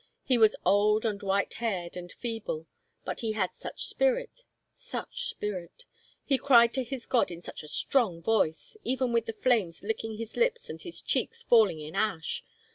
He 0.23 0.39
was 0.39 0.55
old 0.65 1.05
and 1.05 1.21
white 1.21 1.53
haired 1.53 1.95
and 1.95 2.11
feeble, 2.11 2.65
but 3.05 3.19
he 3.19 3.33
had 3.33 3.51
such 3.53 3.85
spirit... 3.85 4.41
such 4.73 5.27
spirit. 5.29 5.85
He 6.25 6.39
cried 6.39 6.73
to 6.73 6.83
his 6.83 7.05
God 7.05 7.29
in 7.29 7.43
such 7.43 7.61
a 7.61 7.67
strong 7.67 8.19
voice— 8.19 8.75
even 8.83 9.13
with 9.13 9.27
the 9.27 9.33
flames 9.33 9.83
licking 9.83 10.17
his 10.17 10.35
lips 10.35 10.71
and 10.71 10.81
his 10.81 11.03
cheeks 11.03 11.43
falling 11.43 11.79
in 11.79 11.93
ash. 11.95 12.43